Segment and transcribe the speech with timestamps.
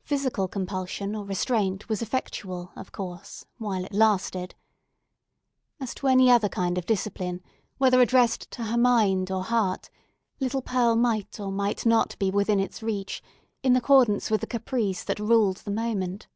[0.00, 4.54] Physical compulsion or restraint was effectual, of course, while it lasted.
[5.78, 7.42] As to any other kind of discipline,
[7.76, 9.90] whether addressed to her mind or heart,
[10.40, 13.22] little Pearl might or might not be within its reach,
[13.62, 16.28] in accordance with the caprice that ruled the moment.